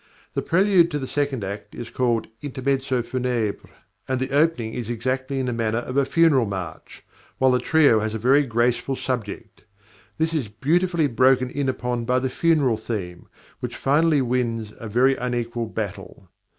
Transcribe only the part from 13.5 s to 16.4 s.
which finally wins a very unequal battle.